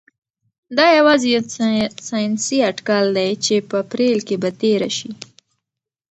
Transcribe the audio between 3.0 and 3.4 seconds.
دی